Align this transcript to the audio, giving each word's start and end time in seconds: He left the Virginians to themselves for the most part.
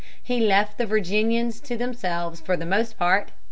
He 0.23 0.39
left 0.39 0.79
the 0.79 0.87
Virginians 0.87 1.59
to 1.59 1.77
themselves 1.77 2.41
for 2.41 2.57
the 2.57 2.65
most 2.65 2.97
part. 2.97 3.29